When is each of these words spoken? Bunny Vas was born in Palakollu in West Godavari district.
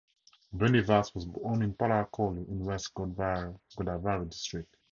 Bunny 0.51 0.79
Vas 0.81 1.13
was 1.13 1.25
born 1.25 1.61
in 1.61 1.75
Palakollu 1.75 2.49
in 2.49 2.65
West 2.65 2.91
Godavari 2.95 4.27
district. 4.27 4.75